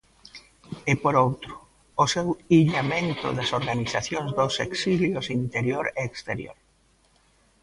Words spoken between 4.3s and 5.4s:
dos exilios